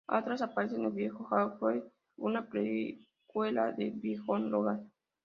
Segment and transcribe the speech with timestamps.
[0.07, 1.83] Atlas aparece en "Viejo Hawkeye",
[2.17, 4.89] una precuela de "Viejo Logan".